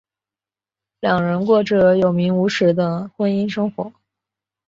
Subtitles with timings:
[0.99, 3.93] 两人过着有名无实的婚姻生活。